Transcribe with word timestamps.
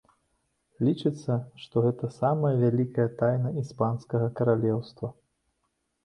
Лічыцца, 0.85 1.33
што 1.65 1.75
гэта 1.85 2.07
самая 2.15 2.53
вялікая 2.63 3.05
тайна 3.19 3.51
іспанскага 3.65 4.31
каралеўства. 4.39 5.11